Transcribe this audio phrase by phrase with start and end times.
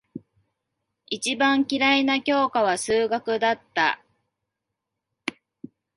[1.09, 4.03] 一番嫌いな教科は数学だった。